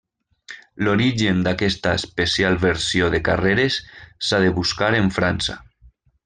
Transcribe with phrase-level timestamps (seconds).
[0.85, 3.77] L'origen d'aquesta especial versió de carreres
[4.29, 5.61] s'ha de buscar en França.